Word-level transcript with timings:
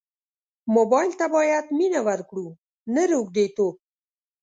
موبایل 0.75 1.11
ته 1.19 1.25
باید 1.35 1.65
مینه 1.77 2.01
ورکړو 2.07 2.47
نه 2.93 3.03
روږديتوب. 3.11 3.73